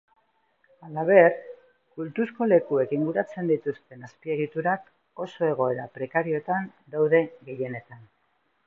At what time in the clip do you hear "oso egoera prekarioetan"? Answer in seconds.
5.27-6.71